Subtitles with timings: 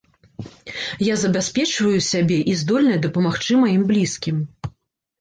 [1.07, 4.45] Я забяспечваю сябе і здольная дапамагчы маім блізкім.